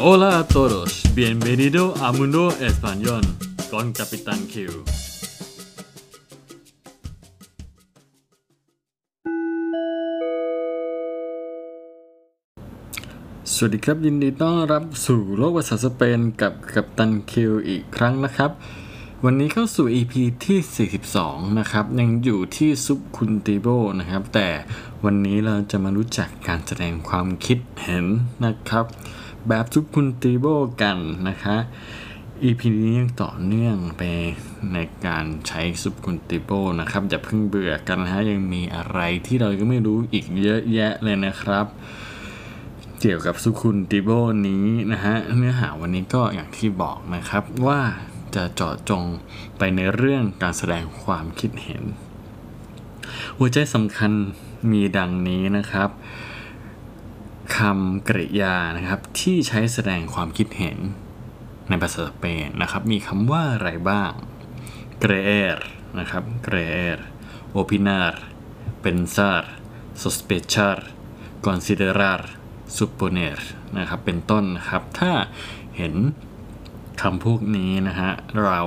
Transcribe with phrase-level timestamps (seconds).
[0.00, 3.22] Hola a todos, bienvenido a Mundo Español
[3.68, 4.54] con Capitán Q.
[13.52, 18.50] สวัสดีครับ ยินดีต้อนรับสู่โลกภาษาสเปนกับกัปตันคิวอีกครั้งนะครับ
[19.24, 23.66] วันนี้เข้าสู่ EP ที่ 42 นะครับ ยังอยู่ที่ซุปคุณติโบ
[23.98, 24.48] นะครับ แต่
[25.04, 28.06] วันนี้เราจะมารู้จักการแสดงความคิดเห็น
[28.44, 28.86] นะครับ
[29.48, 30.46] แบบซุปคุณติโบ
[30.82, 31.56] กันนะคะ
[32.44, 34.02] EP นี้ยังต่อเนื่องไป
[34.72, 41.66] ในการใช้ซุปคุณติโบนะครับ อย่าเพิ่งเบื่อกันนะฮะยังมีอะไรที่เราก็ไม่รู้อีกเยอะแยะเลยนะครับ
[43.00, 44.10] เกี่ยวกับสุขุนติโบ
[44.48, 47.80] นี้นะฮะเนื้อหาวันนี้ก็อย่างที่บอกนะครับว่า
[48.34, 49.04] จะเจาะจง
[49.58, 51.82] ไปในเรื่องการแสดงความคิดเห็น
[53.38, 54.12] หัวใจสำคัญ
[54.70, 55.90] มีดังนี้นะครับ
[57.56, 60.78] คำกริยานะครับที่ใช้แสดงความคิดเห็น
[61.68, 64.12] ในภาษาสเปนนะครับ มีคำว่าอะไรบ้าง
[65.02, 65.58] creer
[65.98, 66.98] นะครับ creer
[67.58, 68.14] opinar
[68.82, 69.42] pensar
[70.02, 70.78] sospechar
[71.46, 72.20] considerar
[72.76, 73.38] suponer
[73.78, 75.12] นะครับ เป็นต้นนะครับ ถ้า
[75.76, 75.94] เห็น
[77.02, 78.10] คำพวกนี้นะฮะ
[78.44, 78.60] เรา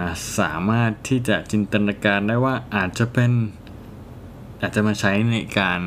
[0.00, 0.02] า
[0.38, 3.32] สามารถที่จะจินตนาการได้ว่าอาจจะเป็น
[4.60, 5.80] อาจจะมาใช้ในการ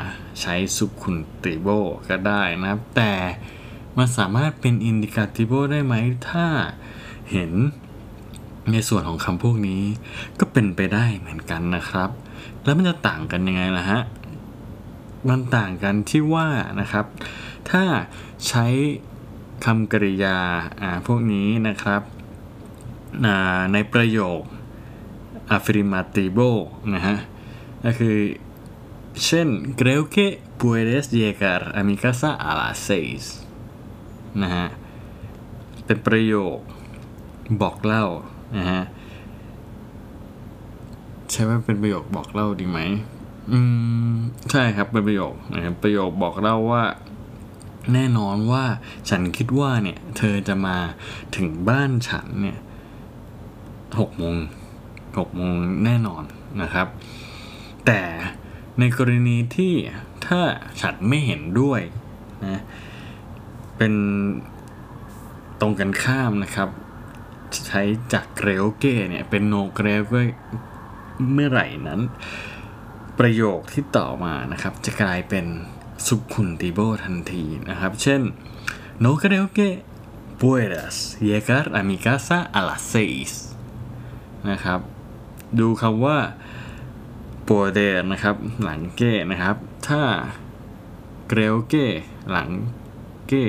[0.00, 0.02] า
[0.40, 1.68] ใช้ซุปคุนติโบ
[2.08, 3.12] ก็ได้นะครับ แต่
[3.96, 5.94] มันสามารถเป็นอินดิคาติโบได้ไหม
[6.30, 6.46] ถ้า
[7.30, 7.52] เห็น
[8.72, 9.82] ในส่วนของคำพวกนี้
[10.40, 12.10] ก็เป็นไปได้เหมือนกันนะครับ
[12.64, 14.00] แล้วมันจะต่างกันยังไงล่ะฮะ
[15.28, 16.48] มันต่างกันที่ว่า
[16.80, 17.06] นะครับ
[17.70, 17.82] ถ้า
[18.48, 18.66] ใช้
[19.64, 20.38] คำกริยา
[21.06, 22.02] พวกนี้นะครับ
[23.72, 24.40] ในประโยค
[25.56, 26.50] affirmativo
[26.94, 27.16] นะฮะ
[27.84, 28.16] ก็คือ
[29.24, 30.26] เช่น creo que
[30.60, 33.22] puedes llegar a mi casa a las seis
[34.42, 34.66] นะฮะ
[35.84, 36.58] เป็นประโยค
[37.62, 38.04] บอกเล่า
[38.58, 38.82] นะฮะ
[41.30, 42.78] ใช่ว่าเป็นประโยคบอกเล่าดีไหม
[43.52, 43.60] อื
[44.12, 44.14] ม
[44.50, 46.84] ใช่ครับ เป็นประโยคนะครับประโยคบอกเล่าว่า
[47.92, 48.64] แน่นอนว่า
[49.08, 50.76] ฉันคิดว่าเนี่ย เธอจะมา
[51.36, 52.58] ถึงบ้านฉันเนี่ย
[53.98, 54.36] หกโมง
[55.18, 55.54] หกโมง
[55.84, 56.22] แน่นอน
[56.62, 56.86] นะครับ
[57.86, 58.00] แต่
[58.78, 59.72] ในกรณีที่
[60.26, 60.40] ถ้า
[60.80, 61.80] ฉันไม่เห็นด้วย
[62.44, 62.62] นะ
[63.76, 63.94] เป็น
[65.60, 66.68] ตรงกันข้ามนะครับ
[67.66, 70.22] ใช้จากเกรลเก้เนี่ย เป็นโนเกรลเก้
[71.32, 72.00] เมื่อไหร่นั้น
[73.18, 75.46] ประโยคที่ต่อมานะครับ จะกลายเป็น
[76.06, 78.20] สุขุนติโบทันทีนะครับ เช่น
[79.04, 79.68] no creo que
[80.40, 80.94] puedas
[81.28, 83.32] llegar a mi casa a las seis
[84.50, 84.80] นะครับ
[85.60, 86.18] ดูคำว่า
[87.48, 89.56] poder นะครับ หลังเก้นะครับ
[89.88, 90.02] ถ้า
[91.30, 91.86] creo que
[92.30, 92.48] หลัง
[93.28, 93.46] เก้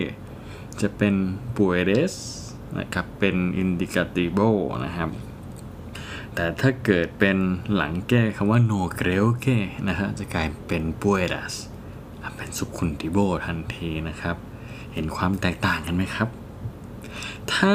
[0.81, 1.15] จะเป็น
[1.55, 2.15] puedes
[2.79, 4.49] นะครับ เป็น indicativo
[4.85, 5.09] นะครับ
[6.35, 7.37] แต่ถ้าเกิดเป็น
[7.75, 11.53] หลังแก้คำว่า no creo que นะฮะจะกลายเป็น puedas
[12.35, 14.37] เป็นสุขุนติโบทันทีนะครับ
[14.93, 16.29] เห็นความแตกต่างกันไหมครับ
[17.53, 17.73] ถ้า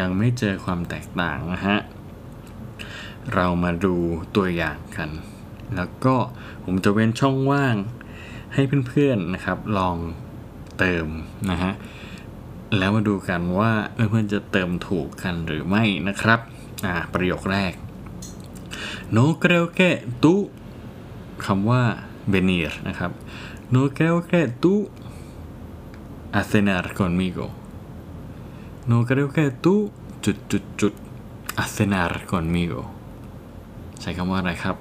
[0.00, 1.78] ยังไม่เจอความแตกต่างนะฮะ
[3.34, 3.94] เรามาดู
[4.36, 5.10] ตัวอย่างกัน
[5.76, 6.14] แล้วก็
[6.64, 7.76] ผมจะเว้นช่องว่าง
[8.54, 9.96] ให้เพื่อนๆนะครับ ลอง
[10.78, 11.06] เติม
[11.50, 11.72] นะฮะ
[12.78, 13.72] แล้วมาดูกันว่า
[14.10, 16.40] เพื่อนๆจะเติมถูกกันหรือไม่นะครับ
[16.86, 17.72] อ่าประโยคแรก
[19.16, 19.90] no creo que
[20.22, 20.34] tú
[21.44, 21.82] คำว่า
[22.32, 23.12] venir นะครับ
[23.74, 24.74] no creo que tú
[26.38, 27.46] a cenar conmigo
[28.90, 29.74] no creo que tú
[30.24, 30.94] จุดจุดจุด
[31.62, 32.80] a cenar conmigo
[34.00, 34.76] ใช้คำว่าอะไรครับ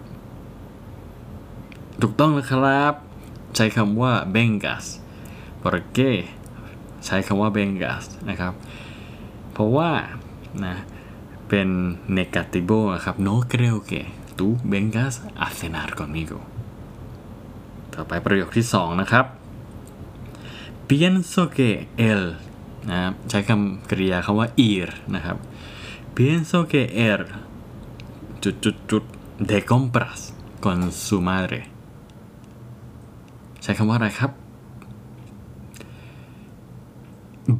[2.01, 2.93] ถูกต้องนะครับ
[3.55, 4.85] ใช้คำว่า vengas
[5.63, 6.11] porque
[7.05, 8.53] ใช้คำว่า vengas นะครับ
[9.51, 9.91] เพราะว่า
[10.65, 10.75] นะ
[11.49, 11.69] เป็น
[12.17, 14.01] negativo นะครับ no creo que
[14.37, 15.13] tú vengas
[15.45, 16.39] a cenar conmigo
[17.93, 19.25] ต่อไปประโยคที่สองนะครับ
[20.89, 21.69] pienso que
[22.11, 22.23] él
[22.89, 25.37] นะใช้คำกริยาคำว่า ir นะครับ
[26.15, 27.21] pienso que él
[28.43, 29.03] จุดจุดจุด
[29.51, 30.19] de compras
[30.63, 31.59] con su madre
[33.63, 34.31] ใช้คำว่าอะไรครับ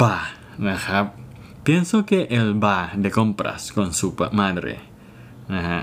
[0.02, 0.16] va
[0.70, 1.06] นะครับ
[1.66, 4.08] pienso que él va de compras con su
[4.40, 4.76] madre
[5.56, 5.82] นะฮะ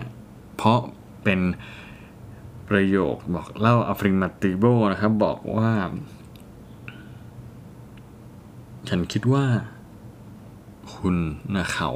[0.57, 0.81] เพราะ
[1.25, 1.41] เป็น
[2.69, 5.73] ประโยคบอกเล่า affirmativo นะครับ บอกว่า
[8.89, 9.47] ฉันคิดว่า
[10.95, 11.17] คุณ
[11.55, 11.91] นะเขา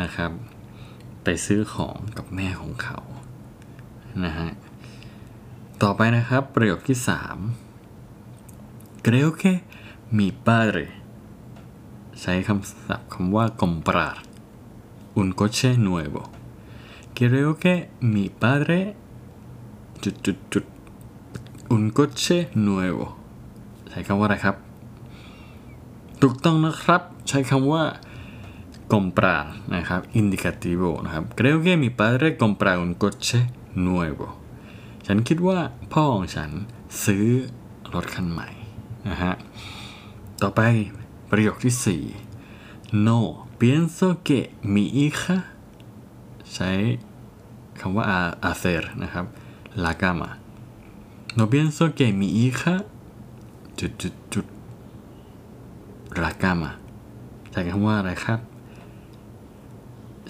[0.00, 0.30] นะครับ
[1.24, 2.98] ไปซื้อของกับแม่ของเขา
[4.24, 4.48] นะฮะ
[5.86, 6.98] ต่อไปนะครับ ประโยคที่
[7.86, 9.52] 3 creo que
[10.16, 10.86] mi padre
[12.20, 14.16] ใช้คำศัพท์คำว่า comprar
[15.20, 16.22] un coche nuevo
[17.16, 17.74] creo que
[18.14, 18.80] mi padre
[20.02, 20.64] จุดจุดจุด
[21.74, 23.06] un coche nuevo
[23.90, 24.56] ใช้คำว่าอะไรครับ
[26.22, 27.82] ถูกต้องนะครับ ใช้คำว่า
[28.92, 29.42] comprar
[29.74, 33.40] นะครับ indicativo นะครับ creo que mi padre comprar un coche
[33.88, 34.41] nuevo
[35.06, 35.58] ฉันคิดว่า
[35.92, 36.50] พ่อของฉัน
[37.04, 37.26] ซื้อ
[37.94, 38.48] รถคันใหม่
[39.08, 39.34] นะฮะ
[40.42, 40.60] ต่อไป
[41.30, 41.74] ประโยคที่
[42.40, 43.18] 4 no
[43.60, 44.40] pienso que
[44.74, 45.38] mi hija
[46.54, 46.70] ใช้
[47.80, 48.04] คำว่า
[48.44, 49.26] hacer นะครับ
[49.84, 50.30] la cama
[51.36, 52.74] no pienso que mi hija
[53.78, 54.46] จุดจุดจุด
[56.22, 56.70] la cama
[57.50, 58.40] ใช้คำว่าอะไรครับ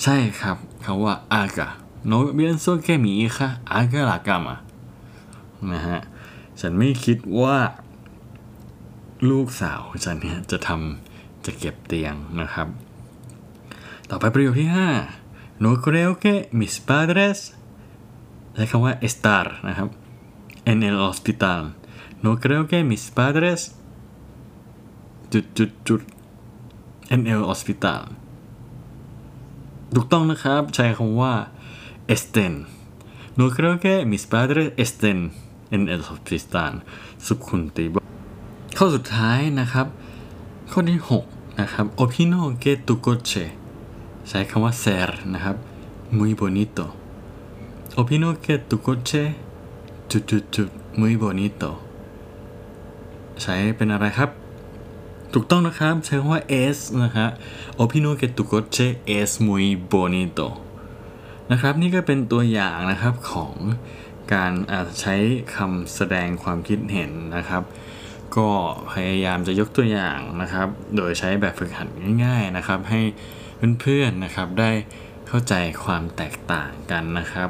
[0.03, 1.15] ใช่ครับคำว่า
[2.05, 4.55] haga no pienso que mi hija haga la cama
[5.73, 6.01] นะฮะ
[6.61, 7.59] ฉันไม่คิดว่า
[9.31, 12.69] ลูกสาวฉันเนี่ยจะทำจะเก็บเตียงนะครับ
[14.11, 14.71] ต่อไปประโยคที่
[15.17, 17.39] 5 no creo que mis padres
[18.55, 19.89] ใช้คำว่า estar นะครับ
[20.71, 21.61] en el hospital
[22.25, 23.61] no creo que mis padres
[25.33, 26.01] จุดจุดจุด
[27.15, 28.03] en el hospital
[29.95, 31.33] ถูกต้องนะครับ ใช้คำว่า
[32.09, 32.67] estén
[33.37, 35.19] no creo que mis padres estén
[35.75, 36.73] en el hospital
[37.27, 37.97] สุขุนติบ
[38.77, 39.87] ข้อสุดท้ายนะครับ
[40.71, 43.45] ข้อที่ 6 นะครับ opino que tu coche
[44.29, 45.57] ใช้คำว่า ser นะครับ
[46.19, 46.85] muy bonito
[48.01, 49.25] opino que tu coche
[50.11, 50.69] จุดจุดจุด
[51.01, 51.71] muy bonito
[53.43, 54.31] ใช้เป็นอะไรครับ
[55.33, 57.27] ถูกต้องนะครับ ใช้คำว่า es นะฮะ
[57.83, 58.87] opino que tu coche
[59.19, 60.47] es muy bonito
[61.53, 63.55] นะครับนี่ก็เป็นตัวอย่างนะครับของ
[64.35, 64.53] การ
[65.01, 65.15] ใช้
[65.57, 67.63] คำแสดงความคิดเห็นนะครับ
[68.37, 68.49] ก็
[68.93, 71.89] พยายามจะยกตัวอย่างนะครับ โดยใช้แบบฝึกหัด
[72.25, 73.01] ง่ายๆนะครับ ให้
[73.81, 74.71] เพื่อนๆนะครับได้
[75.29, 75.55] เข้าใจ
[75.85, 77.49] ความแตกต่างกันนะครับ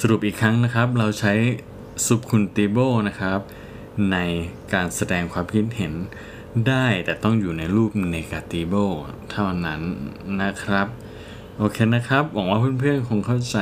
[0.00, 1.34] สรุปอีกครั้งนะครับเราใช้
[2.06, 3.40] subjuntivo นะครับ
[4.12, 4.16] ใน
[4.74, 5.92] การแสดงความคิดเห็น
[6.68, 8.84] ได้แต่ต้องอยู่ในรูป negativo
[9.30, 9.80] เท่านั้น
[10.42, 10.88] นะครับ
[11.60, 13.58] โอเคนะครับ หวังว่าเพื่อนๆ คงเข้าใจ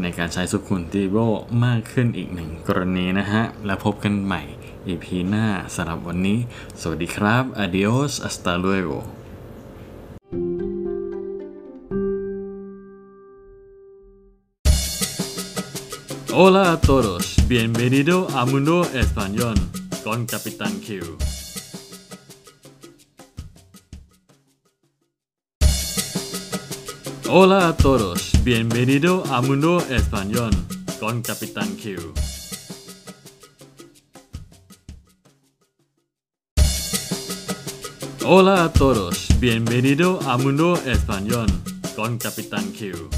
[0.00, 1.26] ในการใช้ subjuntivo
[1.64, 4.42] มากขึ้นอีกหนึ่งกรณีนะฮะ แล้วพบกันใหม่
[4.88, 6.38] EP หน้าสำหรับวันนี้
[6.80, 8.98] สวัสดีครับ adios hasta luego
[16.38, 19.56] Hola a todos, bienvenido a Mundo Español
[20.04, 20.88] con Capitán Q.
[27.28, 30.50] Hola a todos, bienvenido a Mundo Español
[31.00, 32.14] con Capitán Q.
[38.24, 41.48] Hola a todos, bienvenido a Mundo Español
[41.96, 43.10] con Capitán Q.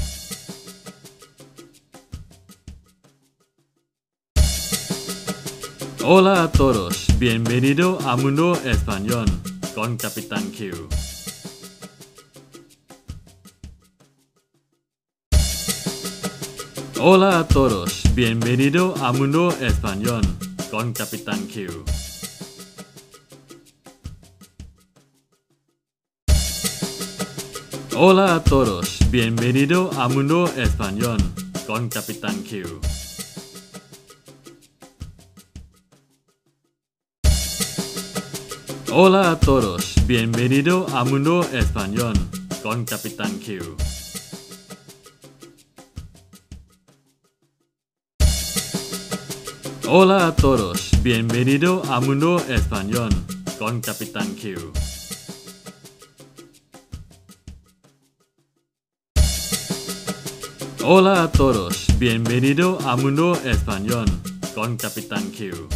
[6.03, 9.27] Hola a todos, bienvenido a Mundo Español
[9.75, 11.18] con Capitán Q.
[17.01, 20.21] Hola a todos, bienvenido a Mundo Español
[20.69, 21.85] con Capitán Q.
[27.95, 31.19] Hola a todos, bienvenido a Mundo Español
[31.65, 32.81] con Capitán Q.
[38.91, 42.15] Hola a todos, bienvenido a Mundo Español
[42.61, 43.88] con Capitán Q.
[49.91, 53.09] Hola a todos, bienvenido a Mundo Español
[53.57, 54.71] con Capitán Q.
[60.83, 64.05] Hola a todos, bienvenido a Mundo Español
[64.53, 65.67] con Capitán Q.